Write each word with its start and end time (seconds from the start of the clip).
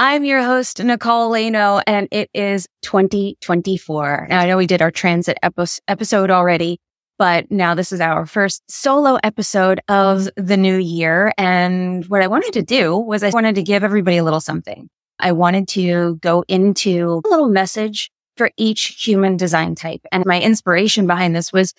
I'm 0.00 0.24
your 0.24 0.44
host, 0.44 0.80
Nicole 0.80 1.28
Laino, 1.32 1.82
and 1.84 2.06
it 2.12 2.30
is 2.32 2.68
2024. 2.82 4.28
Now, 4.30 4.38
I 4.38 4.46
know 4.46 4.56
we 4.56 4.68
did 4.68 4.80
our 4.80 4.92
transit 4.92 5.36
epi- 5.42 5.80
episode 5.88 6.30
already, 6.30 6.78
but 7.18 7.50
now 7.50 7.74
this 7.74 7.90
is 7.90 8.00
our 8.00 8.24
first 8.24 8.62
solo 8.70 9.18
episode 9.24 9.80
of 9.88 10.28
the 10.36 10.56
new 10.56 10.76
year. 10.76 11.32
And 11.36 12.04
what 12.06 12.22
I 12.22 12.28
wanted 12.28 12.52
to 12.52 12.62
do 12.62 12.96
was 12.96 13.24
I 13.24 13.30
wanted 13.30 13.56
to 13.56 13.62
give 13.64 13.82
everybody 13.82 14.18
a 14.18 14.22
little 14.22 14.40
something. 14.40 14.88
I 15.18 15.32
wanted 15.32 15.66
to 15.70 16.14
go 16.22 16.44
into 16.46 17.20
a 17.24 17.28
little 17.28 17.48
message 17.48 18.08
for 18.36 18.52
each 18.56 19.04
human 19.04 19.36
design 19.36 19.74
type. 19.74 20.02
And 20.12 20.24
my 20.24 20.40
inspiration 20.40 21.08
behind 21.08 21.34
this 21.34 21.52
was 21.52 21.74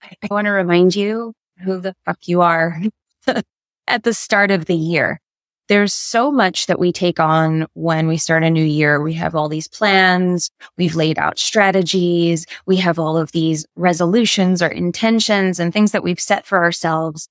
I 0.00 0.14
want 0.30 0.44
to 0.44 0.52
remind 0.52 0.94
you 0.94 1.32
who 1.64 1.80
the 1.80 1.96
fuck 2.06 2.28
you 2.28 2.40
are 2.40 2.80
at 3.88 4.04
the 4.04 4.14
start 4.14 4.52
of 4.52 4.66
the 4.66 4.76
year. 4.76 5.20
There's 5.68 5.94
so 5.94 6.30
much 6.30 6.66
that 6.66 6.78
we 6.78 6.92
take 6.92 7.18
on 7.18 7.66
when 7.72 8.06
we 8.06 8.18
start 8.18 8.42
a 8.42 8.50
new 8.50 8.64
year. 8.64 9.00
We 9.00 9.14
have 9.14 9.34
all 9.34 9.48
these 9.48 9.68
plans. 9.68 10.50
We've 10.76 10.94
laid 10.94 11.18
out 11.18 11.38
strategies. 11.38 12.44
We 12.66 12.76
have 12.76 12.98
all 12.98 13.16
of 13.16 13.32
these 13.32 13.64
resolutions 13.74 14.60
or 14.60 14.68
intentions 14.68 15.58
and 15.58 15.72
things 15.72 15.92
that 15.92 16.02
we've 16.02 16.20
set 16.20 16.44
for 16.44 16.62
ourselves. 16.62 17.28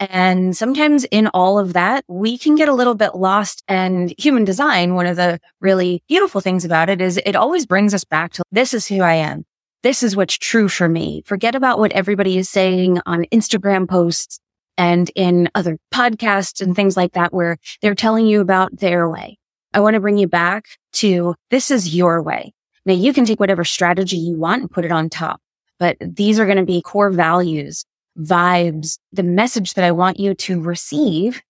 And 0.00 0.56
sometimes 0.56 1.04
in 1.04 1.28
all 1.28 1.58
of 1.58 1.72
that, 1.74 2.04
we 2.08 2.36
can 2.36 2.56
get 2.56 2.68
a 2.68 2.74
little 2.74 2.96
bit 2.96 3.14
lost. 3.14 3.62
And 3.68 4.12
human 4.18 4.44
design, 4.44 4.94
one 4.94 5.06
of 5.06 5.16
the 5.16 5.38
really 5.60 6.02
beautiful 6.08 6.40
things 6.40 6.64
about 6.64 6.90
it 6.90 7.00
is 7.00 7.20
it 7.24 7.36
always 7.36 7.66
brings 7.66 7.94
us 7.94 8.04
back 8.04 8.32
to 8.34 8.42
this 8.50 8.74
is 8.74 8.86
who 8.86 9.00
I 9.00 9.14
am 9.14 9.44
this 9.86 10.02
is 10.02 10.16
what's 10.16 10.36
true 10.36 10.68
for 10.68 10.88
me. 10.88 11.22
Forget 11.26 11.54
about 11.54 11.78
what 11.78 11.92
everybody 11.92 12.38
is 12.38 12.48
saying 12.48 12.98
on 13.06 13.24
Instagram 13.32 13.88
posts 13.88 14.40
and 14.78 15.10
in 15.14 15.48
other 15.54 15.78
podcasts 15.92 16.60
and 16.60 16.74
things 16.74 16.96
like 16.96 17.12
that, 17.12 17.32
where 17.32 17.58
they're 17.82 17.94
telling 17.94 18.26
you 18.26 18.40
about 18.40 18.78
their 18.78 19.08
way. 19.08 19.38
I 19.72 19.80
want 19.80 19.94
to 19.94 20.00
bring 20.00 20.18
you 20.18 20.28
back 20.28 20.64
to 20.94 21.34
this 21.50 21.70
is 21.70 21.94
your 21.94 22.22
way. 22.22 22.52
Now 22.84 22.94
you 22.94 23.12
can 23.12 23.24
take 23.24 23.40
whatever 23.40 23.64
strategy 23.64 24.16
you 24.16 24.36
want 24.38 24.62
and 24.62 24.70
put 24.70 24.84
it 24.84 24.92
on 24.92 25.10
top, 25.10 25.40
but 25.78 25.96
these 26.00 26.38
are 26.38 26.46
going 26.46 26.58
to 26.58 26.64
be 26.64 26.82
core 26.82 27.10
values, 27.10 27.84
vibes, 28.18 28.98
the 29.12 29.22
message 29.22 29.74
that 29.74 29.84
I 29.84 29.92
want 29.92 30.20
you 30.20 30.34
to 30.34 30.60
receive 30.60 31.42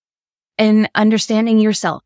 in 0.58 0.88
understanding 0.94 1.58
yourself 1.58 2.02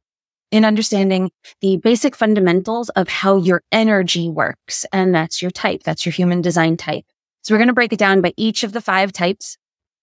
in 0.50 0.64
understanding 0.64 1.30
the 1.60 1.76
basic 1.76 2.16
fundamentals 2.16 2.88
of 2.91 3.08
how 3.08 3.36
your 3.36 3.62
energy 3.70 4.28
works. 4.28 4.84
And 4.92 5.14
that's 5.14 5.41
your 5.41 5.50
type. 5.50 5.82
That's 5.84 6.04
your 6.04 6.12
human 6.12 6.42
design 6.42 6.76
type. 6.76 7.04
So 7.42 7.54
we're 7.54 7.58
going 7.58 7.68
to 7.68 7.74
break 7.74 7.92
it 7.92 7.98
down 7.98 8.20
by 8.20 8.34
each 8.36 8.64
of 8.64 8.72
the 8.72 8.80
five 8.80 9.12
types. 9.12 9.56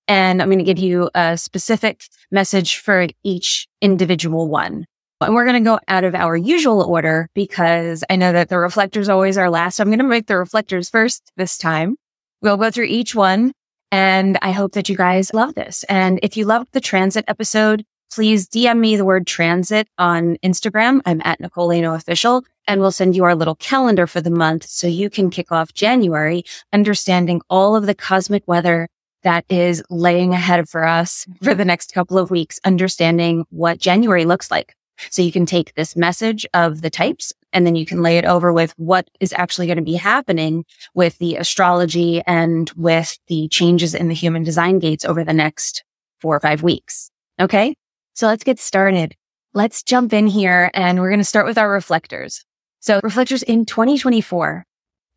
And 0.07 0.41
I'm 0.41 0.47
going 0.47 0.59
to 0.59 0.63
give 0.63 0.79
you 0.79 1.09
a 1.15 1.37
specific 1.37 2.03
message 2.31 2.77
for 2.77 3.07
each 3.23 3.67
individual 3.81 4.47
one. 4.47 4.85
And 5.19 5.33
we're 5.33 5.45
going 5.45 5.63
to 5.63 5.67
go 5.67 5.79
out 5.87 6.03
of 6.03 6.13
our 6.13 6.37
usual 6.37 6.83
order 6.83 7.27
because 7.33 8.03
I 8.09 8.15
know 8.15 8.31
that 8.33 8.49
the 8.49 8.59
reflectors 8.59 9.09
always 9.09 9.37
are 9.37 9.49
last. 9.49 9.77
So 9.77 9.83
I'm 9.83 9.89
going 9.89 9.99
to 9.99 10.05
make 10.05 10.27
the 10.27 10.37
reflectors 10.37 10.89
first 10.89 11.31
this 11.37 11.57
time. 11.57 11.95
We'll 12.41 12.57
go 12.57 12.69
through 12.69 12.85
each 12.85 13.15
one. 13.15 13.51
And 13.91 14.37
I 14.41 14.51
hope 14.51 14.73
that 14.73 14.89
you 14.89 14.97
guys 14.97 15.33
love 15.33 15.55
this. 15.55 15.83
And 15.85 16.19
if 16.21 16.37
you 16.37 16.45
loved 16.45 16.73
the 16.73 16.81
transit 16.81 17.25
episode, 17.27 17.85
please 18.11 18.47
DM 18.47 18.79
me 18.79 18.95
the 18.95 19.05
word 19.05 19.25
transit 19.25 19.87
on 19.97 20.37
Instagram. 20.43 21.01
I'm 21.05 21.21
at 21.23 21.39
Nicole 21.39 21.69
Laino 21.69 21.95
official 21.95 22.43
and 22.67 22.81
we'll 22.81 22.91
send 22.91 23.15
you 23.15 23.23
our 23.23 23.35
little 23.35 23.55
calendar 23.55 24.07
for 24.07 24.21
the 24.21 24.29
month 24.29 24.65
so 24.65 24.87
you 24.87 25.09
can 25.09 25.29
kick 25.29 25.51
off 25.51 25.73
January 25.73 26.43
understanding 26.73 27.41
all 27.49 27.75
of 27.75 27.85
the 27.85 27.95
cosmic 27.95 28.43
weather 28.47 28.87
that 29.23 29.45
is 29.49 29.83
laying 29.89 30.33
ahead 30.33 30.67
for 30.69 30.85
us 30.85 31.25
for 31.43 31.53
the 31.53 31.65
next 31.65 31.93
couple 31.93 32.17
of 32.17 32.31
weeks, 32.31 32.59
understanding 32.63 33.45
what 33.49 33.79
January 33.79 34.25
looks 34.25 34.51
like. 34.51 34.75
So 35.09 35.21
you 35.21 35.31
can 35.31 35.45
take 35.45 35.73
this 35.75 35.95
message 35.95 36.45
of 36.53 36.81
the 36.81 36.89
types 36.89 37.31
and 37.53 37.65
then 37.65 37.75
you 37.75 37.85
can 37.85 38.01
lay 38.01 38.17
it 38.17 38.25
over 38.25 38.51
with 38.51 38.73
what 38.77 39.09
is 39.19 39.33
actually 39.33 39.67
going 39.67 39.77
to 39.77 39.83
be 39.83 39.95
happening 39.95 40.65
with 40.93 41.17
the 41.19 41.35
astrology 41.35 42.21
and 42.25 42.69
with 42.75 43.17
the 43.27 43.47
changes 43.49 43.93
in 43.93 44.07
the 44.07 44.15
human 44.15 44.43
design 44.43 44.79
gates 44.79 45.05
over 45.05 45.23
the 45.23 45.33
next 45.33 45.83
four 46.19 46.35
or 46.35 46.39
five 46.39 46.63
weeks. 46.63 47.11
Okay. 47.39 47.75
So 48.13 48.27
let's 48.27 48.43
get 48.43 48.59
started. 48.59 49.15
Let's 49.53 49.83
jump 49.83 50.13
in 50.13 50.27
here 50.27 50.71
and 50.73 50.99
we're 50.99 51.09
going 51.09 51.19
to 51.19 51.23
start 51.23 51.45
with 51.45 51.57
our 51.57 51.69
reflectors. 51.69 52.43
So 52.79 52.99
reflectors 53.03 53.43
in 53.43 53.65
2024, 53.65 54.65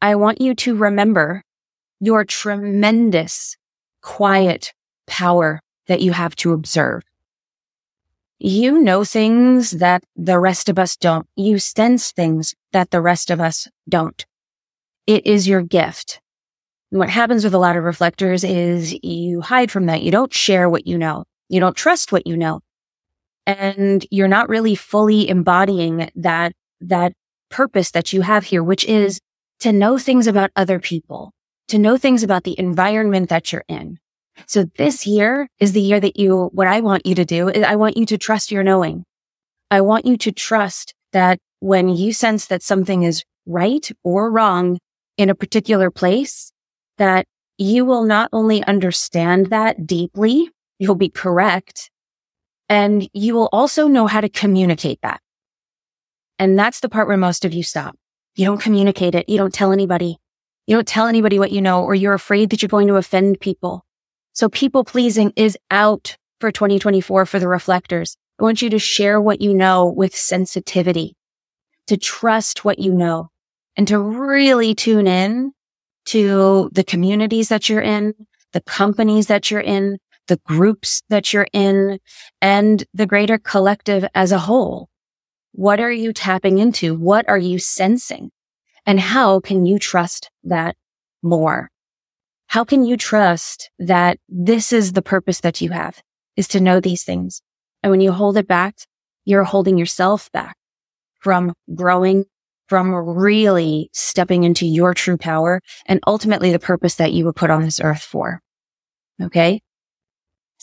I 0.02 0.14
want 0.14 0.40
you 0.40 0.54
to 0.54 0.76
remember 0.76 1.42
your 2.00 2.24
tremendous 2.24 3.56
quiet 4.02 4.72
power 5.06 5.60
that 5.86 6.00
you 6.00 6.12
have 6.12 6.36
to 6.36 6.52
observe. 6.52 7.02
You 8.38 8.80
know 8.80 9.04
things 9.04 9.72
that 9.72 10.02
the 10.16 10.38
rest 10.38 10.68
of 10.68 10.78
us 10.78 10.96
don't. 10.96 11.26
You 11.36 11.58
sense 11.58 12.12
things 12.12 12.54
that 12.72 12.90
the 12.90 13.00
rest 13.00 13.30
of 13.30 13.40
us 13.40 13.68
don't. 13.88 14.24
It 15.06 15.26
is 15.26 15.46
your 15.46 15.62
gift. 15.62 16.20
What 16.90 17.10
happens 17.10 17.44
with 17.44 17.54
a 17.54 17.58
lot 17.58 17.76
of 17.76 17.84
reflectors 17.84 18.42
is 18.42 18.96
you 19.02 19.42
hide 19.42 19.70
from 19.70 19.86
that. 19.86 20.02
You 20.02 20.10
don't 20.10 20.32
share 20.32 20.68
what 20.68 20.86
you 20.86 20.96
know. 20.96 21.24
You 21.48 21.60
don't 21.60 21.76
trust 21.76 22.12
what 22.12 22.26
you 22.26 22.36
know 22.36 22.60
and 23.46 24.06
you're 24.10 24.28
not 24.28 24.48
really 24.48 24.74
fully 24.74 25.28
embodying 25.28 26.10
that, 26.14 26.52
that 26.80 27.12
purpose 27.48 27.90
that 27.92 28.12
you 28.12 28.22
have 28.22 28.44
here, 28.44 28.62
which 28.62 28.84
is 28.84 29.20
to 29.60 29.72
know 29.72 29.98
things 29.98 30.26
about 30.26 30.50
other 30.56 30.78
people, 30.78 31.32
to 31.70 31.78
know 31.78 31.96
things 31.96 32.22
about 32.22 32.44
the 32.44 32.58
environment 32.58 33.28
that 33.28 33.52
you're 33.52 33.64
in. 33.68 33.98
So 34.46 34.64
this 34.76 35.06
year 35.06 35.48
is 35.58 35.72
the 35.72 35.80
year 35.80 36.00
that 36.00 36.16
you, 36.18 36.50
what 36.52 36.66
I 36.66 36.80
want 36.80 37.06
you 37.06 37.14
to 37.14 37.24
do 37.24 37.48
is 37.48 37.62
I 37.62 37.76
want 37.76 37.96
you 37.96 38.06
to 38.06 38.18
trust 38.18 38.50
your 38.50 38.62
knowing. 38.62 39.04
I 39.70 39.80
want 39.80 40.04
you 40.04 40.16
to 40.16 40.32
trust 40.32 40.94
that 41.12 41.38
when 41.60 41.88
you 41.88 42.12
sense 42.12 42.46
that 42.46 42.62
something 42.62 43.02
is 43.02 43.24
right 43.46 43.90
or 44.02 44.30
wrong 44.30 44.78
in 45.16 45.30
a 45.30 45.34
particular 45.34 45.90
place, 45.90 46.52
that 46.98 47.26
you 47.58 47.84
will 47.84 48.04
not 48.04 48.30
only 48.32 48.64
understand 48.64 49.46
that 49.46 49.86
deeply, 49.86 50.50
you'll 50.78 50.94
be 50.94 51.10
correct, 51.10 51.90
and 52.68 53.08
you 53.12 53.34
will 53.34 53.48
also 53.52 53.86
know 53.86 54.06
how 54.06 54.20
to 54.20 54.28
communicate 54.28 54.98
that. 55.02 55.20
And 56.38 56.58
that's 56.58 56.80
the 56.80 56.88
part 56.88 57.06
where 57.06 57.18
most 57.18 57.44
of 57.44 57.52
you 57.52 57.62
stop. 57.62 57.94
You 58.34 58.46
don't 58.46 58.60
communicate 58.60 59.14
it. 59.14 59.28
You 59.28 59.36
don't 59.36 59.52
tell 59.52 59.72
anybody. 59.72 60.16
You 60.70 60.76
don't 60.76 60.86
tell 60.86 61.08
anybody 61.08 61.40
what 61.40 61.50
you 61.50 61.60
know, 61.60 61.82
or 61.82 61.96
you're 61.96 62.14
afraid 62.14 62.50
that 62.50 62.62
you're 62.62 62.68
going 62.68 62.86
to 62.86 62.94
offend 62.94 63.40
people. 63.40 63.84
So 64.34 64.48
people 64.48 64.84
pleasing 64.84 65.32
is 65.34 65.58
out 65.72 66.16
for 66.38 66.52
2024 66.52 67.26
for 67.26 67.40
the 67.40 67.48
reflectors. 67.48 68.16
I 68.38 68.44
want 68.44 68.62
you 68.62 68.70
to 68.70 68.78
share 68.78 69.20
what 69.20 69.40
you 69.40 69.52
know 69.52 69.86
with 69.86 70.14
sensitivity, 70.14 71.16
to 71.88 71.96
trust 71.96 72.64
what 72.64 72.78
you 72.78 72.92
know 72.92 73.30
and 73.76 73.88
to 73.88 73.98
really 73.98 74.72
tune 74.76 75.08
in 75.08 75.54
to 76.04 76.70
the 76.72 76.84
communities 76.84 77.48
that 77.48 77.68
you're 77.68 77.82
in, 77.82 78.14
the 78.52 78.60
companies 78.60 79.26
that 79.26 79.50
you're 79.50 79.60
in, 79.60 79.98
the 80.28 80.40
groups 80.46 81.02
that 81.08 81.32
you're 81.32 81.48
in 81.52 81.98
and 82.40 82.84
the 82.94 83.06
greater 83.06 83.38
collective 83.38 84.06
as 84.14 84.30
a 84.30 84.38
whole. 84.38 84.88
What 85.50 85.80
are 85.80 85.90
you 85.90 86.12
tapping 86.12 86.58
into? 86.58 86.94
What 86.94 87.28
are 87.28 87.38
you 87.38 87.58
sensing? 87.58 88.30
And 88.90 88.98
how 88.98 89.38
can 89.38 89.66
you 89.66 89.78
trust 89.78 90.32
that 90.42 90.74
more? 91.22 91.70
How 92.48 92.64
can 92.64 92.84
you 92.84 92.96
trust 92.96 93.70
that 93.78 94.18
this 94.28 94.72
is 94.72 94.94
the 94.94 95.00
purpose 95.00 95.42
that 95.42 95.60
you 95.60 95.70
have 95.70 96.02
is 96.34 96.48
to 96.48 96.60
know 96.60 96.80
these 96.80 97.04
things? 97.04 97.40
And 97.84 97.92
when 97.92 98.00
you 98.00 98.10
hold 98.10 98.36
it 98.36 98.48
back, 98.48 98.74
you're 99.24 99.44
holding 99.44 99.78
yourself 99.78 100.28
back 100.32 100.56
from 101.20 101.54
growing, 101.72 102.24
from 102.66 102.92
really 102.92 103.90
stepping 103.92 104.42
into 104.42 104.66
your 104.66 104.92
true 104.92 105.16
power 105.16 105.60
and 105.86 106.00
ultimately 106.08 106.50
the 106.50 106.58
purpose 106.58 106.96
that 106.96 107.12
you 107.12 107.24
were 107.24 107.32
put 107.32 107.50
on 107.50 107.62
this 107.62 107.78
earth 107.80 108.02
for. 108.02 108.40
Okay. 109.22 109.60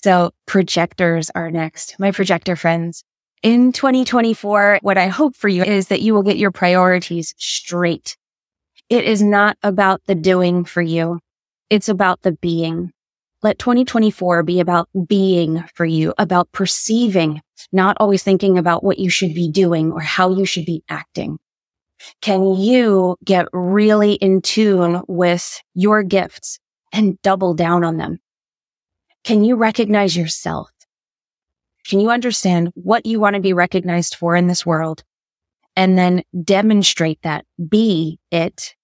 So 0.03 0.31
projectors 0.45 1.31
are 1.33 1.50
next. 1.50 1.95
My 1.97 2.12
projector 2.12 2.57
friends. 2.57 3.06
In 3.44 3.72
2024, 3.72 4.80
what 4.81 4.98
I 4.98 5.07
hope 5.07 5.36
for 5.36 5.48
you 5.48 5.63
is 5.63 5.88
that 5.88 6.01
you 6.01 6.13
will 6.13 6.24
get 6.24 6.38
your 6.38 6.51
priorities 6.51 7.34
straight. 7.38 8.18
It 8.89 9.04
is 9.06 9.22
not 9.22 9.57
about 9.63 10.01
the 10.06 10.16
doing 10.16 10.66
for 10.66 10.81
you. 10.81 11.19
It's 11.69 11.89
about 11.89 12.22
the 12.22 12.31
being. 12.31 12.92
Let 13.44 13.60
2024 13.60 14.44
be 14.44 14.60
about 14.60 14.89
being 15.07 15.63
for 15.75 15.86
you, 15.86 16.13
about 16.18 16.51
perceiving 16.51 17.42
not 17.72 17.98
always 18.00 18.24
thinking 18.24 18.57
about 18.57 18.84
what 18.84 19.00
you 19.00 19.10
should 19.10 19.34
be 19.34 19.50
doing 19.50 19.92
or 19.92 20.00
how 20.00 20.31
you 20.31 20.45
should 20.45 20.66
be 20.66 20.84
acting? 20.89 21.38
Can 22.22 22.56
you 22.56 23.18
get 23.25 23.48
really 23.51 24.13
in 24.13 24.42
tune 24.42 25.01
with 25.07 25.62
your 25.74 26.04
gifts 26.04 26.60
and 26.94 27.22
double 27.22 27.54
down 27.54 27.84
on 27.84 27.98
them? 27.98 28.19
Can 29.24 29.44
you 29.44 29.56
recognize 29.56 30.16
yourself? 30.16 30.69
Can 31.88 32.00
you 32.00 32.10
understand 32.10 32.72
what 32.75 33.06
you 33.06 33.19
want 33.19 33.36
to 33.36 33.42
be 33.42 33.54
recognized 33.54 34.16
for 34.16 34.36
in 34.36 34.48
this 34.48 34.66
world? 34.66 35.04
And 35.75 35.98
then 35.98 36.24
demonstrate 36.44 37.22
that, 37.22 37.45
be 37.69 38.19
it, 38.31 38.75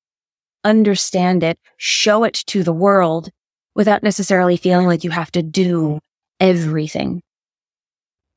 understand 0.63 1.43
it, 1.43 1.59
show 1.77 2.23
it 2.23 2.33
to 2.47 2.63
the 2.63 2.73
world 2.73 3.29
without 3.75 4.03
necessarily 4.03 4.57
feeling 4.57 4.87
like 4.87 5.03
you 5.03 5.09
have 5.09 5.31
to 5.31 5.43
do 5.43 5.99
everything. 6.39 7.21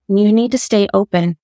You 0.09 0.33
need 0.33 0.53
to 0.53 0.59
stay 0.59 0.89
open 0.95 1.37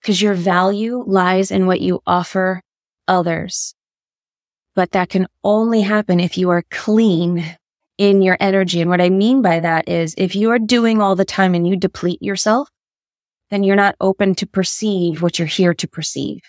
because 0.00 0.20
your 0.20 0.34
value 0.34 1.04
lies 1.06 1.50
in 1.50 1.66
what 1.66 1.80
you 1.80 2.00
offer 2.06 2.62
others. 3.06 3.74
But 4.74 4.92
that 4.92 5.08
can 5.08 5.26
only 5.44 5.82
happen 5.82 6.20
if 6.20 6.36
you 6.36 6.50
are 6.50 6.64
clean 6.70 7.56
in 8.00 8.22
your 8.22 8.38
energy. 8.40 8.80
And 8.80 8.88
what 8.88 9.02
I 9.02 9.10
mean 9.10 9.42
by 9.42 9.60
that 9.60 9.86
is 9.86 10.14
if 10.16 10.34
you 10.34 10.50
are 10.52 10.58
doing 10.58 11.02
all 11.02 11.14
the 11.14 11.24
time 11.26 11.54
and 11.54 11.68
you 11.68 11.76
deplete 11.76 12.22
yourself, 12.22 12.70
then 13.50 13.62
you're 13.62 13.76
not 13.76 13.94
open 14.00 14.34
to 14.36 14.46
perceive 14.46 15.20
what 15.20 15.38
you're 15.38 15.46
here 15.46 15.74
to 15.74 15.86
perceive. 15.86 16.40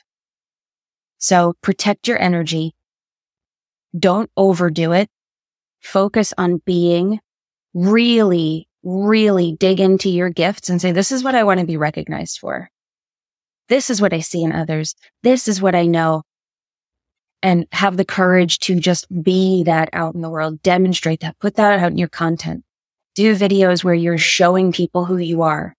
So 1.18 1.54
protect 1.62 2.08
your 2.08 2.18
energy. 2.18 2.74
Don't 4.00 4.32
overdo 4.38 4.94
it. 4.94 5.10
Focus 5.82 6.34
on 6.38 6.62
being 6.66 7.20
really, 7.74 8.70
really 8.82 9.58
dig 9.60 9.82
into 9.82 10.10
your 10.10 10.30
gifts 10.30 10.70
and 10.70 10.82
say, 10.82 10.94
this 10.94 11.12
is 11.12 11.22
what 11.22 11.36
I 11.36 11.44
want 11.44 11.60
to 11.60 11.66
be 11.66 11.76
recognized 11.76 12.40
for. 12.40 12.70
This 13.68 13.90
is 13.90 14.00
what 14.00 14.14
I 14.14 14.22
see 14.22 14.42
in 14.42 14.54
others. 14.54 14.96
This 15.22 15.50
is 15.50 15.62
what 15.62 15.76
I 15.76 15.86
know 15.86 16.24
and 17.44 17.66
have 17.72 17.98
the 17.98 18.06
courage 18.06 18.60
to 18.60 18.80
just 18.80 19.08
be 19.24 19.64
that 19.64 19.90
out 19.94 20.16
in 20.16 20.22
the 20.22 20.30
world, 20.30 20.62
demonstrate 20.62 21.22
that, 21.22 21.40
put 21.40 21.56
that 21.56 21.80
out 21.80 21.92
in 21.92 21.98
your 21.98 22.08
content, 22.08 22.64
do 23.16 23.36
videos 23.36 23.84
where 23.84 23.94
you're 23.94 24.18
showing 24.18 24.72
people 24.72 25.06
who 25.06 25.18
you 25.18 25.42
are. 25.42 25.76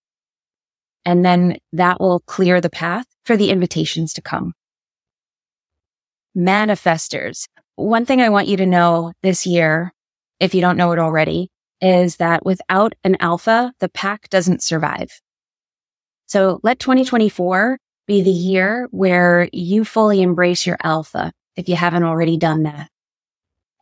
And 1.05 1.25
then 1.25 1.59
that 1.73 2.01
will 2.01 2.21
clear 2.21 2.61
the 2.61 2.71
path 2.71 3.07
for 3.25 3.37
the 3.37 3.51
invitations 3.51 4.13
to 4.15 4.23
come. 4.23 4.55
Manifestors. 6.37 7.47
One 7.77 8.07
thing 8.07 8.21
I 8.21 8.29
want 8.29 8.49
you 8.49 8.57
to 8.59 8.67
know 8.67 9.13
this 9.23 9.47
year, 9.47 9.93
if 10.41 10.55
you 10.55 10.61
don't 10.61 10.77
know 10.77 10.93
it 10.93 10.99
already, 10.99 11.51
is 11.81 12.17
that 12.17 12.45
without 12.45 12.95
an 13.03 13.17
alpha, 13.21 13.73
the 13.81 13.89
pack 13.89 14.29
doesn't 14.31 14.63
survive. 14.63 15.21
So 16.27 16.61
let 16.63 16.79
2024 16.79 17.79
be 18.07 18.23
the 18.23 18.31
year 18.31 18.89
where 18.91 19.49
you 19.53 19.85
fully 19.85 20.23
embrace 20.23 20.67
your 20.67 20.79
alpha 20.83 21.33
if 21.57 21.69
you 21.69 21.77
haven't 21.77 22.05
already 22.05 22.37
done 22.37 22.65
that. 22.65 22.89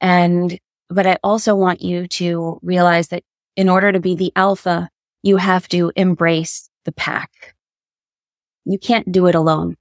And, 0.00 0.58
but 0.88 1.06
I 1.06 1.19
also 1.22 1.55
want 1.55 1.82
you 1.82 2.06
to 2.08 2.58
realize 2.62 3.08
that 3.08 3.22
in 3.56 3.69
order 3.69 3.93
to 3.93 4.00
be 4.00 4.14
the 4.17 4.32
alpha, 4.37 4.88
you 5.22 5.37
have 5.37 5.69
to 5.69 5.93
embrace 5.96 6.70
the 6.84 6.93
pack. 6.93 7.55
You 8.64 8.78
can't 8.78 9.11
do 9.11 9.26
it 9.26 9.34
alone. 9.34 9.76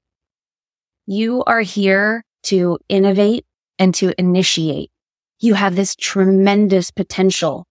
You 1.05 1.43
are 1.45 1.61
here 1.61 2.23
to 2.43 2.77
innovate 2.89 3.45
and 3.77 3.93
to 3.95 4.13
initiate. 4.19 4.91
You 5.39 5.53
have 5.53 5.75
this 5.75 5.95
tremendous 5.95 6.91
potential 6.91 7.65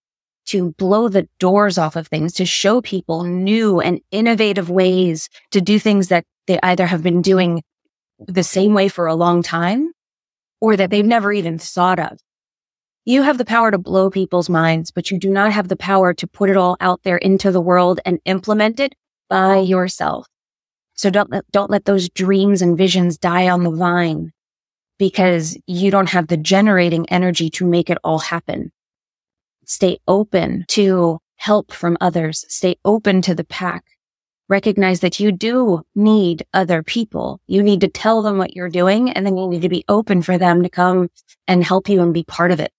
to 0.47 0.71
blow 0.73 1.09
the 1.09 1.27
doors 1.39 1.77
off 1.77 1.95
of 1.95 2.07
things, 2.07 2.33
to 2.33 2.45
show 2.45 2.81
people 2.81 3.23
new 3.23 3.79
and 3.79 4.01
innovative 4.11 4.69
ways 4.69 5.29
to 5.51 5.61
do 5.61 5.77
things 5.77 6.07
that 6.07 6.25
they 6.47 6.59
either 6.63 6.87
have 6.87 7.03
been 7.03 7.21
doing 7.21 7.61
the 8.17 8.43
same 8.43 8.73
way 8.73 8.87
for 8.87 9.05
a 9.05 9.13
long 9.13 9.43
time 9.43 9.91
or 10.61 10.75
that 10.75 10.89
they've 10.89 11.05
never 11.05 11.31
even 11.31 11.57
thought 11.57 11.99
of. 11.99 12.19
You 13.05 13.23
have 13.23 13.37
the 13.37 13.45
power 13.45 13.71
to 13.71 13.77
blow 13.77 14.09
people's 14.09 14.49
minds, 14.49 14.91
but 14.91 15.09
you 15.09 15.17
do 15.17 15.29
not 15.29 15.51
have 15.51 15.67
the 15.67 15.75
power 15.75 16.13
to 16.13 16.27
put 16.27 16.49
it 16.49 16.57
all 16.57 16.77
out 16.79 17.01
there 17.03 17.17
into 17.17 17.51
the 17.51 17.61
world 17.61 17.99
and 18.05 18.19
implement 18.25 18.79
it 18.79 18.93
by 19.29 19.57
yourself. 19.57 20.27
So 20.93 21.09
don't 21.09 21.31
let, 21.31 21.49
don't 21.51 21.71
let 21.71 21.85
those 21.85 22.09
dreams 22.09 22.61
and 22.61 22.77
visions 22.77 23.17
die 23.17 23.49
on 23.49 23.63
the 23.63 23.71
vine 23.71 24.31
because 24.97 25.57
you 25.65 25.91
don't 25.91 26.09
have 26.09 26.27
the 26.27 26.37
generating 26.37 27.09
energy 27.09 27.49
to 27.51 27.65
make 27.65 27.89
it 27.89 27.97
all 28.03 28.19
happen. 28.19 28.71
Stay 29.65 29.99
open 30.07 30.65
to 30.67 31.19
help 31.37 31.71
from 31.71 31.97
others. 32.01 32.43
Stay 32.49 32.75
open 32.83 33.21
to 33.21 33.33
the 33.33 33.45
pack 33.45 33.85
recognize 34.49 34.99
that 35.01 35.19
you 35.19 35.31
do 35.31 35.83
need 35.95 36.45
other 36.53 36.83
people. 36.83 37.39
You 37.47 37.63
need 37.63 37.81
to 37.81 37.87
tell 37.87 38.21
them 38.21 38.37
what 38.37 38.55
you're 38.55 38.69
doing 38.69 39.11
and 39.11 39.25
then 39.25 39.37
you 39.37 39.47
need 39.47 39.61
to 39.61 39.69
be 39.69 39.85
open 39.87 40.21
for 40.23 40.37
them 40.37 40.63
to 40.63 40.69
come 40.69 41.09
and 41.47 41.63
help 41.63 41.87
you 41.87 42.01
and 42.01 42.13
be 42.13 42.23
part 42.23 42.51
of 42.51 42.59
it. 42.59 42.73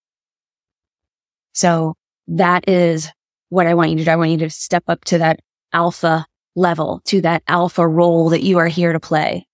So 1.53 1.95
that 2.27 2.69
is 2.69 3.09
what 3.49 3.67
I 3.67 3.75
want 3.75 3.91
you 3.91 3.97
to 3.99 4.05
do. 4.05 4.11
I 4.11 4.17
want 4.17 4.33
you 4.33 4.39
to 4.39 4.51
step 4.51 4.85
up 4.89 5.05
to 5.07 5.19
that 5.19 5.41
alpha 5.73 6.27
level, 6.57 7.01
to 7.07 7.21
that 7.23 7.43
alpha 7.47 7.87
role 7.87 8.31
that 8.31 8.43
you 8.43 8.59
are 8.59 8.69
here 8.69 8.93
to 8.93 9.01
play. 9.01 9.47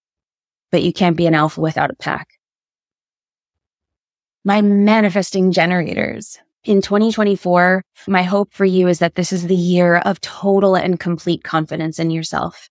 But 0.73 0.83
you 0.83 0.93
can't 0.93 1.17
be 1.17 1.27
an 1.27 1.35
alpha 1.35 1.61
without 1.61 1.91
a 1.91 1.97
pack. 1.97 2.29
My 4.45 4.63
manifesting 4.63 5.53
generators 5.53 6.39
in 6.67 6.83
2024, 6.83 7.83
my 8.09 8.23
hope 8.25 8.53
for 8.53 8.65
you 8.65 8.89
is 8.89 8.99
that 8.99 9.15
this 9.15 9.33
is 9.33 9.47
the 9.47 9.55
year 9.55 9.99
of 9.99 10.21
total 10.21 10.75
and 10.75 10.99
complete 10.99 11.45
confidence 11.45 12.01
in 12.01 12.11
yourself. 12.11 12.69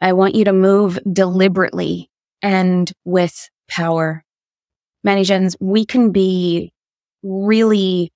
I 0.00 0.12
want 0.12 0.36
you 0.36 0.44
to 0.44 0.52
move 0.52 1.00
deliberately 1.12 2.10
and 2.42 2.90
with 3.04 3.50
power. 3.68 4.24
Many 5.02 5.24
gens, 5.24 5.56
we 5.60 5.84
can 5.84 6.12
be 6.12 6.72
really 7.24 8.12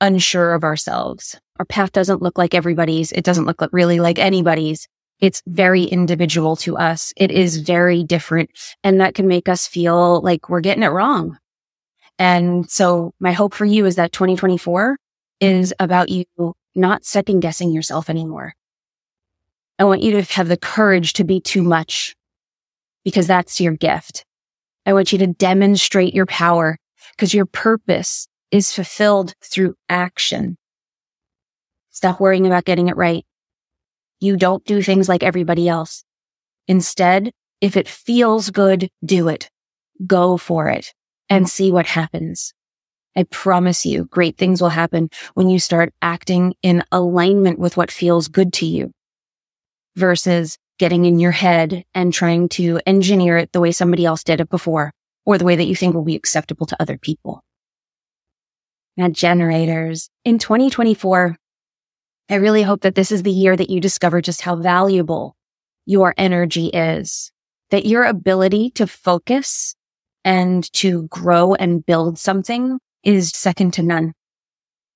unsure 0.00 0.54
of 0.54 0.64
ourselves. 0.64 1.38
Our 1.60 1.64
path 1.64 1.92
doesn't 1.92 2.22
look 2.22 2.36
like 2.36 2.54
everybody's. 2.54 3.12
It 3.12 3.24
doesn't 3.24 3.46
look 3.46 3.62
really 3.72 4.00
like 4.00 4.18
anybody's. 4.18 4.88
It's 5.20 5.42
very 5.46 5.84
individual 5.84 6.56
to 6.56 6.76
us. 6.76 7.12
It 7.16 7.30
is 7.30 7.58
very 7.58 8.02
different. 8.02 8.50
And 8.82 9.00
that 9.00 9.14
can 9.14 9.28
make 9.28 9.48
us 9.48 9.66
feel 9.68 10.20
like 10.22 10.48
we're 10.48 10.60
getting 10.60 10.82
it 10.82 10.88
wrong. 10.88 11.38
And 12.18 12.70
so 12.70 13.12
my 13.18 13.32
hope 13.32 13.54
for 13.54 13.64
you 13.64 13.86
is 13.86 13.96
that 13.96 14.12
2024 14.12 14.96
is 15.40 15.74
about 15.80 16.08
you 16.08 16.24
not 16.74 17.04
second 17.04 17.40
guessing 17.40 17.72
yourself 17.72 18.08
anymore. 18.08 18.54
I 19.78 19.84
want 19.84 20.02
you 20.02 20.12
to 20.12 20.22
have 20.34 20.48
the 20.48 20.56
courage 20.56 21.14
to 21.14 21.24
be 21.24 21.40
too 21.40 21.62
much 21.62 22.14
because 23.04 23.26
that's 23.26 23.60
your 23.60 23.72
gift. 23.72 24.24
I 24.86 24.92
want 24.92 25.12
you 25.12 25.18
to 25.18 25.26
demonstrate 25.26 26.14
your 26.14 26.26
power 26.26 26.78
because 27.10 27.34
your 27.34 27.46
purpose 27.46 28.28
is 28.50 28.72
fulfilled 28.72 29.34
through 29.42 29.74
action. 29.88 30.56
Stop 31.90 32.20
worrying 32.20 32.46
about 32.46 32.64
getting 32.64 32.88
it 32.88 32.96
right. 32.96 33.24
You 34.20 34.36
don't 34.36 34.64
do 34.64 34.82
things 34.82 35.08
like 35.08 35.22
everybody 35.22 35.68
else. 35.68 36.04
Instead, 36.68 37.32
if 37.60 37.76
it 37.76 37.88
feels 37.88 38.50
good, 38.50 38.88
do 39.04 39.28
it. 39.28 39.50
Go 40.06 40.36
for 40.36 40.68
it 40.68 40.92
and 41.28 41.48
see 41.48 41.70
what 41.70 41.86
happens. 41.86 42.52
I 43.16 43.24
promise 43.24 43.86
you 43.86 44.06
great 44.06 44.36
things 44.36 44.60
will 44.60 44.70
happen 44.70 45.08
when 45.34 45.48
you 45.48 45.58
start 45.58 45.94
acting 46.02 46.54
in 46.62 46.82
alignment 46.90 47.58
with 47.58 47.76
what 47.76 47.90
feels 47.90 48.28
good 48.28 48.52
to 48.54 48.66
you 48.66 48.92
versus 49.96 50.58
getting 50.78 51.04
in 51.04 51.20
your 51.20 51.30
head 51.30 51.84
and 51.94 52.12
trying 52.12 52.48
to 52.48 52.80
engineer 52.86 53.38
it 53.38 53.52
the 53.52 53.60
way 53.60 53.70
somebody 53.70 54.04
else 54.04 54.24
did 54.24 54.40
it 54.40 54.48
before 54.48 54.92
or 55.24 55.38
the 55.38 55.44
way 55.44 55.56
that 55.56 55.64
you 55.64 55.76
think 55.76 55.94
will 55.94 56.02
be 56.02 56.16
acceptable 56.16 56.66
to 56.66 56.76
other 56.80 56.98
people. 56.98 57.42
Now, 58.96 59.08
generators 59.08 60.10
in 60.24 60.38
2024, 60.38 61.36
I 62.30 62.34
really 62.36 62.62
hope 62.62 62.82
that 62.82 62.94
this 62.94 63.12
is 63.12 63.22
the 63.22 63.30
year 63.30 63.56
that 63.56 63.70
you 63.70 63.80
discover 63.80 64.20
just 64.20 64.40
how 64.40 64.56
valuable 64.56 65.36
your 65.86 66.14
energy 66.16 66.66
is, 66.66 67.32
that 67.70 67.86
your 67.86 68.04
ability 68.04 68.70
to 68.70 68.86
focus 68.86 69.74
and 70.24 70.72
to 70.72 71.06
grow 71.08 71.54
and 71.54 71.84
build 71.84 72.18
something 72.18 72.78
is 73.02 73.30
second 73.30 73.72
to 73.74 73.82
none. 73.82 74.14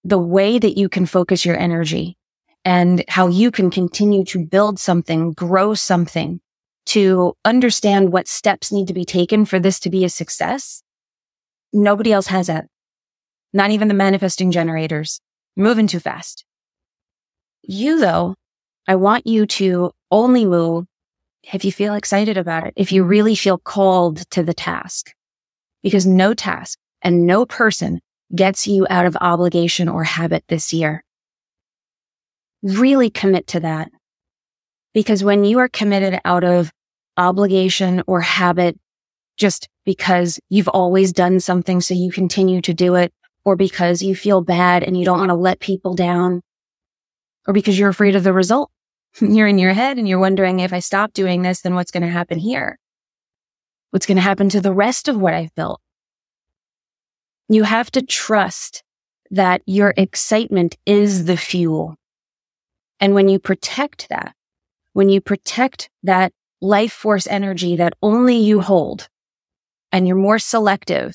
The 0.05 0.19
way 0.19 0.59
that 0.59 0.79
you 0.79 0.89
can 0.89 1.07
focus 1.07 1.45
your 1.45 1.59
energy 1.59 2.17
and 2.65 3.05
how 3.09 3.29
you 3.29 3.51
can 3.51 3.71
continue 3.71 4.25
to 4.27 4.45
build 4.45 4.79
something, 4.79 5.33
grow 5.33 5.75
something 5.75 6.41
to 6.87 7.35
understand 7.45 8.13
what 8.13 8.27
steps 8.27 8.73
need 8.73 8.89
to 8.89 8.95
be 8.95 9.05
taken 9.05 9.45
for 9.45 9.59
this 9.59 9.79
to 9.81 9.91
be 9.91 10.05
a 10.05 10.09
success. 10.09 10.83
Nobody 11.73 12.13
else 12.13 12.29
has 12.29 12.47
that. 12.47 12.67
Not 13.53 13.71
even 13.71 13.89
the 13.89 13.95
manifesting 13.95 14.51
generators 14.51 15.21
moving 15.57 15.87
too 15.87 16.01
fast. 16.01 16.45
You 17.63 18.01
though, 18.01 18.35
I 18.87 18.95
want 18.95 19.27
you 19.27 19.45
to 19.47 19.93
only 20.11 20.47
move 20.47 20.87
if 21.53 21.65
you 21.65 21.73
feel 21.73 21.95
excited 21.95 22.37
about 22.39 22.67
it, 22.67 22.75
if 22.77 22.93
you 22.93 23.05
really 23.05 23.35
feel 23.35 23.59
called 23.59 24.31
to 24.31 24.43
the 24.43 24.55
task 24.55 25.13
because 25.83 26.07
no 26.07 26.35
task 26.35 26.79
and 27.03 27.27
no 27.27 27.47
person 27.47 28.01
gets 28.35 28.67
you 28.67 28.87
out 28.91 29.07
of 29.07 29.17
obligation 29.21 29.89
or 29.89 30.05
habit 30.05 30.45
this 30.49 30.73
year. 30.73 31.05
Really 32.63 33.11
commit 33.11 33.47
to 33.49 33.61
that. 33.61 33.91
Because 34.93 35.23
when 35.23 35.45
you 35.45 35.59
are 35.59 35.69
committed 35.69 36.21
out 36.25 36.45
of 36.45 36.73
obligation 37.17 38.03
or 38.07 38.21
habit, 38.21 38.79
just 39.37 39.69
because 39.85 40.41
you've 40.49 40.69
always 40.69 41.13
done 41.13 41.41
something, 41.41 41.81
so 41.81 41.95
you 41.95 42.11
continue 42.11 42.61
to 42.63 42.75
do 42.75 42.97
it, 42.97 43.13
or 43.45 43.57
because 43.57 44.03
you 44.03 44.15
feel 44.15 44.41
bad 44.41 44.83
and 44.83 44.97
you 44.97 45.05
don't 45.05 45.19
want 45.19 45.31
to 45.31 45.35
let 45.35 45.61
people 45.61 45.95
down, 45.95 46.43
or 47.47 47.55
because 47.55 47.79
you're 47.79 47.89
afraid 47.89 48.17
of 48.17 48.25
the 48.25 48.33
result. 48.33 48.71
You're 49.21 49.49
in 49.49 49.59
your 49.59 49.73
head 49.73 49.97
and 49.97 50.07
you're 50.07 50.19
wondering 50.19 50.61
if 50.61 50.73
I 50.73 50.81
stop 50.81 51.15
doing 51.15 51.41
this, 51.41 51.63
then 51.63 51.75
what's 51.75 51.91
going 51.91 52.03
to 52.03 52.11
happen 52.11 52.39
here? 52.39 52.79
What's 53.91 54.07
going 54.07 54.17
to 54.17 54.23
happen 54.23 54.49
to 54.51 54.61
the 54.61 54.73
rest 54.73 55.09
of 55.09 55.17
what 55.19 55.35
I've 55.35 55.55
built? 55.55 55.81
You 57.49 57.63
have 57.63 57.91
to 57.93 58.03
trust 58.03 58.83
that 59.31 59.63
your 59.67 59.95
excitement 59.97 60.77
is 60.85 61.25
the 61.25 61.37
fuel. 61.37 61.97
And 63.01 63.15
when 63.15 63.29
you 63.29 63.39
protect 63.39 64.09
that, 64.11 64.35
when 64.93 65.09
you 65.09 65.21
protect 65.21 65.89
that 66.03 66.33
life 66.61 66.93
force 66.93 67.27
energy 67.27 67.77
that 67.77 67.95
only 68.03 68.37
you 68.37 68.61
hold 68.61 69.09
and 69.93 70.07
you're 70.07 70.17
more 70.17 70.39
selective, 70.39 71.15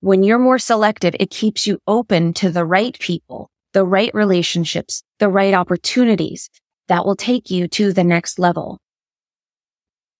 when 0.00 0.22
you're 0.22 0.38
more 0.38 0.58
selective, 0.58 1.14
it 1.20 1.30
keeps 1.30 1.66
you 1.66 1.78
open 1.86 2.32
to 2.34 2.50
the 2.50 2.64
right 2.64 2.98
people, 2.98 3.50
the 3.72 3.84
right 3.84 4.12
relationships, 4.14 5.02
the 5.18 5.28
right 5.28 5.54
opportunities 5.54 6.50
that 6.88 7.04
will 7.04 7.16
take 7.16 7.50
you 7.50 7.68
to 7.68 7.92
the 7.92 8.04
next 8.04 8.38
level. 8.38 8.78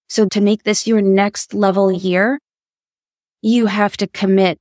So 0.08 0.26
to 0.28 0.40
make 0.40 0.64
this 0.64 0.86
your 0.86 1.02
next 1.02 1.54
level 1.54 1.92
year, 1.92 2.40
you 3.42 3.66
have 3.66 3.96
to 3.98 4.06
commit 4.06 4.58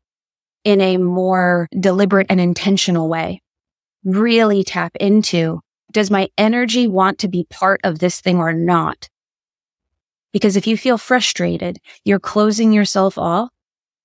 in 0.63 0.81
a 0.81 0.97
more 0.97 1.67
deliberate 1.79 2.27
and 2.29 2.41
intentional 2.41 3.07
way. 3.07 3.41
Really 4.03 4.63
tap 4.63 4.95
into, 4.99 5.61
does 5.91 6.11
my 6.11 6.29
energy 6.37 6.87
want 6.87 7.19
to 7.19 7.27
be 7.27 7.47
part 7.49 7.79
of 7.83 7.99
this 7.99 8.19
thing 8.19 8.37
or 8.37 8.53
not? 8.53 9.09
Because 10.33 10.57
if 10.57 10.67
you 10.67 10.77
feel 10.77 10.97
frustrated, 10.97 11.79
you're 12.03 12.19
closing 12.19 12.73
yourself 12.73 13.17
off 13.17 13.49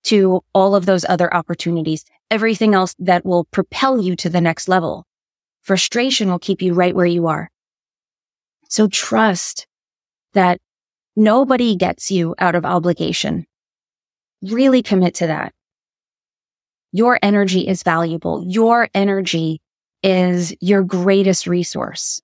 to 0.04 0.40
all 0.54 0.74
of 0.74 0.86
those 0.86 1.04
other 1.08 1.32
opportunities, 1.34 2.04
everything 2.30 2.74
else 2.74 2.94
that 2.98 3.26
will 3.26 3.44
propel 3.46 4.00
you 4.00 4.16
to 4.16 4.30
the 4.30 4.40
next 4.40 4.68
level. 4.68 5.06
Frustration 5.62 6.28
will 6.28 6.38
keep 6.38 6.62
you 6.62 6.74
right 6.74 6.94
where 6.94 7.06
you 7.06 7.26
are. 7.26 7.50
So 8.68 8.88
trust 8.88 9.66
that 10.32 10.60
nobody 11.16 11.76
gets 11.76 12.10
you 12.10 12.34
out 12.38 12.54
of 12.54 12.64
obligation. 12.64 13.46
Really 14.42 14.82
commit 14.82 15.14
to 15.16 15.26
that. 15.28 15.52
Your 16.92 17.18
energy 17.22 17.66
is 17.66 17.82
valuable. 17.82 18.44
Your 18.46 18.88
energy 18.94 19.60
is 20.02 20.54
your 20.60 20.82
greatest 20.82 21.46
resource. 21.46 22.20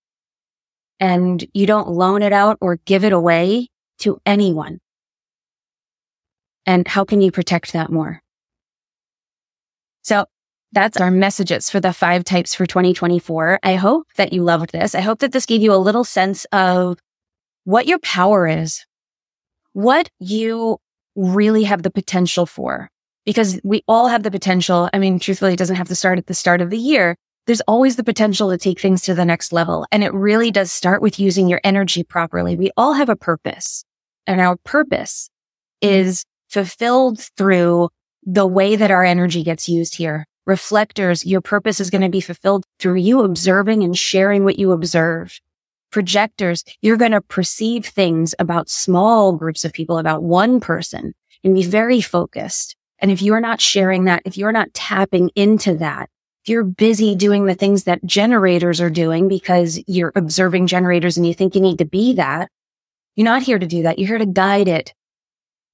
And 1.00 1.46
you 1.54 1.66
don't 1.66 1.88
loan 1.88 2.22
it 2.22 2.32
out 2.32 2.58
or 2.60 2.76
give 2.84 3.04
it 3.04 3.12
away 3.12 3.68
to 4.00 4.20
anyone. 4.26 4.80
And 6.66 6.86
how 6.86 7.04
can 7.04 7.20
you 7.20 7.30
protect 7.30 7.72
that 7.72 7.90
more? 7.90 8.20
So 10.02 10.26
that's 10.72 11.00
our 11.00 11.10
messages 11.10 11.70
for 11.70 11.80
the 11.80 11.92
five 11.92 12.24
types 12.24 12.54
for 12.54 12.66
2024. 12.66 13.60
I 13.62 13.76
hope 13.76 14.06
that 14.16 14.32
you 14.32 14.42
loved 14.42 14.72
this. 14.72 14.94
I 14.94 15.00
hope 15.00 15.20
that 15.20 15.32
this 15.32 15.46
gave 15.46 15.62
you 15.62 15.72
a 15.72 15.76
little 15.76 16.04
sense 16.04 16.44
of 16.52 16.98
what 17.68 17.86
your 17.86 17.98
power 17.98 18.46
is, 18.46 18.86
what 19.74 20.08
you 20.20 20.78
really 21.16 21.64
have 21.64 21.82
the 21.82 21.90
potential 21.90 22.46
for, 22.46 22.88
because 23.26 23.60
we 23.62 23.82
all 23.86 24.08
have 24.08 24.22
the 24.22 24.30
potential. 24.30 24.88
I 24.94 24.98
mean, 24.98 25.18
truthfully, 25.18 25.52
it 25.52 25.58
doesn't 25.58 25.76
have 25.76 25.88
to 25.88 25.94
start 25.94 26.16
at 26.16 26.28
the 26.28 26.32
start 26.32 26.62
of 26.62 26.70
the 26.70 26.78
year. 26.78 27.14
There's 27.46 27.60
always 27.68 27.96
the 27.96 28.04
potential 28.04 28.48
to 28.48 28.56
take 28.56 28.80
things 28.80 29.02
to 29.02 29.12
the 29.12 29.26
next 29.26 29.52
level. 29.52 29.86
And 29.92 30.02
it 30.02 30.14
really 30.14 30.50
does 30.50 30.72
start 30.72 31.02
with 31.02 31.20
using 31.20 31.46
your 31.46 31.60
energy 31.62 32.02
properly. 32.02 32.56
We 32.56 32.70
all 32.74 32.94
have 32.94 33.10
a 33.10 33.16
purpose 33.16 33.84
and 34.26 34.40
our 34.40 34.56
purpose 34.64 35.28
is 35.82 36.24
fulfilled 36.48 37.20
through 37.36 37.90
the 38.22 38.46
way 38.46 38.76
that 38.76 38.90
our 38.90 39.04
energy 39.04 39.42
gets 39.42 39.68
used 39.68 39.94
here. 39.94 40.24
Reflectors, 40.46 41.26
your 41.26 41.42
purpose 41.42 41.80
is 41.80 41.90
going 41.90 42.00
to 42.00 42.08
be 42.08 42.22
fulfilled 42.22 42.64
through 42.78 42.94
you 42.94 43.20
observing 43.20 43.82
and 43.82 43.94
sharing 43.94 44.44
what 44.44 44.58
you 44.58 44.72
observe. 44.72 45.38
Projectors, 45.90 46.64
you're 46.82 46.96
going 46.96 47.12
to 47.12 47.20
perceive 47.20 47.86
things 47.86 48.34
about 48.38 48.68
small 48.68 49.32
groups 49.32 49.64
of 49.64 49.72
people, 49.72 49.98
about 49.98 50.22
one 50.22 50.60
person 50.60 51.14
and 51.44 51.54
be 51.54 51.62
very 51.62 52.00
focused. 52.00 52.76
And 52.98 53.10
if 53.10 53.22
you're 53.22 53.40
not 53.40 53.60
sharing 53.60 54.04
that, 54.04 54.22
if 54.24 54.36
you're 54.36 54.52
not 54.52 54.74
tapping 54.74 55.30
into 55.34 55.74
that, 55.76 56.10
if 56.44 56.50
you're 56.50 56.64
busy 56.64 57.14
doing 57.14 57.46
the 57.46 57.54
things 57.54 57.84
that 57.84 58.04
generators 58.04 58.80
are 58.80 58.90
doing 58.90 59.28
because 59.28 59.80
you're 59.86 60.12
observing 60.14 60.66
generators 60.66 61.16
and 61.16 61.26
you 61.26 61.34
think 61.34 61.54
you 61.54 61.60
need 61.60 61.78
to 61.78 61.84
be 61.84 62.14
that, 62.14 62.48
you're 63.16 63.24
not 63.24 63.42
here 63.42 63.58
to 63.58 63.66
do 63.66 63.82
that. 63.82 63.98
You're 63.98 64.08
here 64.08 64.18
to 64.18 64.26
guide 64.26 64.68
it 64.68 64.94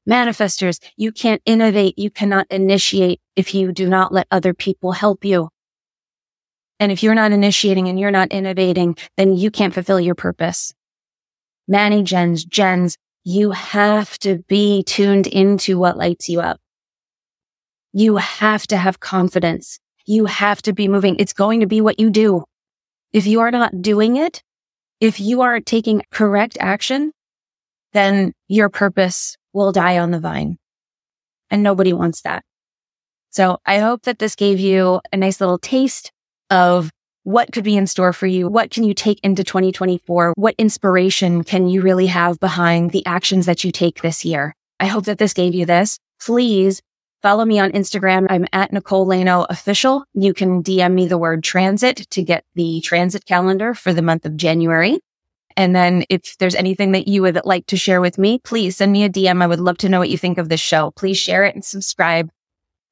Manifestors, 0.08 0.82
you 0.96 1.12
can't 1.12 1.40
innovate. 1.46 1.98
You 1.98 2.10
cannot 2.10 2.46
initiate 2.50 3.20
if 3.36 3.54
you 3.54 3.72
do 3.72 3.88
not 3.88 4.12
let 4.12 4.26
other 4.30 4.52
people 4.52 4.92
help 4.92 5.24
you. 5.24 5.48
And 6.80 6.90
if 6.90 7.02
you're 7.02 7.14
not 7.14 7.32
initiating 7.32 7.88
and 7.88 7.98
you're 7.98 8.10
not 8.10 8.32
innovating, 8.32 8.96
then 9.16 9.36
you 9.36 9.50
can't 9.50 9.74
fulfill 9.74 10.00
your 10.00 10.14
purpose. 10.14 10.74
Manny 11.68 12.02
gens, 12.02 12.44
gens, 12.44 12.96
you 13.22 13.52
have 13.52 14.18
to 14.18 14.38
be 14.48 14.82
tuned 14.82 15.26
into 15.26 15.78
what 15.78 15.96
lights 15.96 16.28
you 16.28 16.40
up. 16.40 16.60
You 17.92 18.16
have 18.16 18.66
to 18.66 18.76
have 18.76 19.00
confidence. 19.00 19.78
You 20.04 20.26
have 20.26 20.60
to 20.62 20.72
be 20.72 20.88
moving. 20.88 21.16
It's 21.18 21.32
going 21.32 21.60
to 21.60 21.66
be 21.66 21.80
what 21.80 21.98
you 21.98 22.10
do. 22.10 22.44
If 23.12 23.26
you 23.26 23.40
are 23.40 23.50
not 23.50 23.80
doing 23.80 24.16
it, 24.16 24.42
if 25.00 25.20
you 25.20 25.40
aren't 25.40 25.66
taking 25.66 26.02
correct 26.10 26.56
action, 26.60 27.12
then 27.92 28.32
your 28.48 28.68
purpose 28.68 29.36
will 29.52 29.72
die 29.72 29.98
on 29.98 30.10
the 30.10 30.20
vine. 30.20 30.58
And 31.50 31.62
nobody 31.62 31.92
wants 31.92 32.22
that. 32.22 32.44
So 33.30 33.58
I 33.64 33.78
hope 33.78 34.02
that 34.02 34.18
this 34.18 34.34
gave 34.34 34.60
you 34.60 35.00
a 35.12 35.16
nice 35.16 35.40
little 35.40 35.58
taste 35.58 36.12
of 36.54 36.90
what 37.24 37.52
could 37.52 37.64
be 37.64 37.76
in 37.76 37.86
store 37.86 38.12
for 38.12 38.28
you. 38.28 38.48
What 38.48 38.70
can 38.70 38.84
you 38.84 38.94
take 38.94 39.18
into 39.24 39.42
2024? 39.42 40.34
What 40.36 40.54
inspiration 40.56 41.42
can 41.42 41.68
you 41.68 41.82
really 41.82 42.06
have 42.06 42.38
behind 42.38 42.92
the 42.92 43.04
actions 43.06 43.46
that 43.46 43.64
you 43.64 43.72
take 43.72 44.02
this 44.02 44.24
year? 44.24 44.54
I 44.78 44.86
hope 44.86 45.06
that 45.06 45.18
this 45.18 45.34
gave 45.34 45.54
you 45.54 45.66
this. 45.66 45.98
Please 46.20 46.80
follow 47.22 47.44
me 47.44 47.58
on 47.58 47.72
Instagram. 47.72 48.26
I'm 48.30 48.46
at 48.52 48.72
Nicole 48.72 49.06
Laino 49.06 49.46
official. 49.50 50.04
You 50.14 50.32
can 50.32 50.62
DM 50.62 50.92
me 50.92 51.08
the 51.08 51.18
word 51.18 51.42
transit 51.42 52.08
to 52.10 52.22
get 52.22 52.44
the 52.54 52.80
transit 52.82 53.26
calendar 53.26 53.74
for 53.74 53.92
the 53.92 54.02
month 54.02 54.24
of 54.24 54.36
January. 54.36 55.00
And 55.56 55.74
then 55.74 56.04
if 56.08 56.36
there's 56.38 56.54
anything 56.54 56.92
that 56.92 57.08
you 57.08 57.22
would 57.22 57.40
like 57.44 57.66
to 57.66 57.76
share 57.76 58.00
with 58.00 58.18
me, 58.18 58.38
please 58.44 58.76
send 58.76 58.92
me 58.92 59.02
a 59.04 59.08
DM. 59.08 59.42
I 59.42 59.46
would 59.46 59.60
love 59.60 59.78
to 59.78 59.88
know 59.88 59.98
what 59.98 60.10
you 60.10 60.18
think 60.18 60.38
of 60.38 60.48
this 60.48 60.60
show. 60.60 60.92
Please 60.92 61.16
share 61.16 61.44
it 61.44 61.54
and 61.54 61.64
subscribe. 61.64 62.30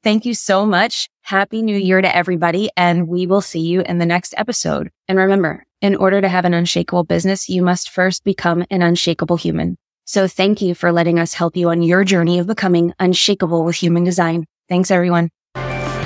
Thank 0.03 0.25
you 0.25 0.35
so 0.35 0.67
much. 0.67 1.09
Happy 1.23 1.63
New 1.63 1.77
Year 1.77 2.01
to 2.01 2.17
everybody. 2.17 2.71
And 2.77 3.07
we 3.07 3.27
will 3.27 3.41
see 3.41 3.61
you 3.61 3.83
in 3.83 3.99
the 3.99 4.07
next 4.07 4.35
episode. 4.37 4.91
And 5.07 5.17
remember, 5.17 5.65
in 5.81 5.95
order 5.95 6.21
to 6.21 6.29
have 6.29 6.45
an 6.45 6.55
unshakable 6.55 7.05
business, 7.05 7.49
you 7.49 7.63
must 7.63 7.89
first 7.89 8.25
become 8.25 8.65
an 8.71 8.83
unshakable 8.83 9.37
human. 9.37 9.77
So 10.05 10.27
thank 10.27 10.61
you 10.61 10.75
for 10.75 10.91
letting 10.91 11.21
us 11.21 11.35
help 11.35 11.57
you 11.57 11.71
on 11.71 11.83
your 11.83 12.03
journey 12.03 12.41
of 12.41 12.49
becoming 12.49 12.93
unshakable 12.99 13.65
with 13.65 13.77
human 13.77 14.03
design. 14.03 14.45
Thanks, 14.69 14.91
everyone. 14.91 15.31